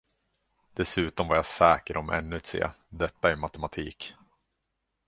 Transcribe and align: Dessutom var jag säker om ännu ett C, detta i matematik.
Dessutom 0.77 1.27
var 1.27 1.35
jag 1.35 1.45
säker 1.45 1.97
om 1.97 2.09
ännu 2.09 2.37
ett 2.37 2.45
C, 2.45 2.67
detta 2.89 3.31
i 3.31 3.35
matematik. 3.35 4.15